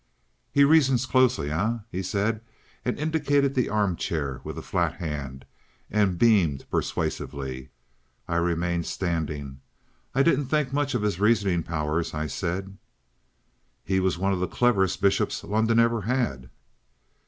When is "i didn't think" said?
10.15-10.73